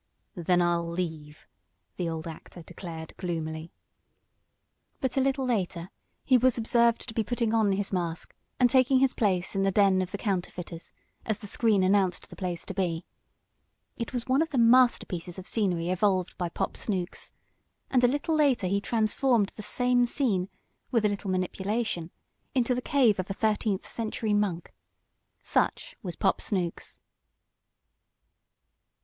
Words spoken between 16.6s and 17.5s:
Snooks.